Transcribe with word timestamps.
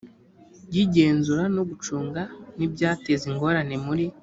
y 0.73 0.75
igenzura 0.83 1.43
no 1.55 1.61
gucunga 1.69 2.21
n 2.57 2.59
ibyateza 2.65 3.23
ingorane 3.31 3.75
muri 3.85 4.05